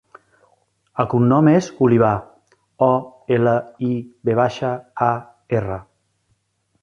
El 1.01 1.07
cognom 1.09 1.49
és 1.51 1.67
Olivar: 1.87 2.13
o, 2.87 2.89
ela, 3.37 3.55
i, 3.89 3.91
ve 4.29 4.37
baixa, 4.41 4.71
a, 5.09 5.11
erra. 5.61 5.81